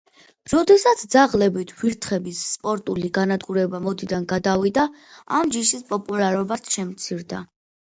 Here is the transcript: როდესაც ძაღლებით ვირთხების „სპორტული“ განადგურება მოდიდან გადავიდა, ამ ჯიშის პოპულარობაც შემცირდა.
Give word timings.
როდესაც 0.51 1.03
ძაღლებით 1.15 1.73
ვირთხების 1.81 2.39
„სპორტული“ 2.55 3.13
განადგურება 3.19 3.83
მოდიდან 3.85 4.27
გადავიდა, 4.33 4.89
ამ 5.43 5.55
ჯიშის 5.59 5.87
პოპულარობაც 5.95 6.75
შემცირდა. 6.79 7.47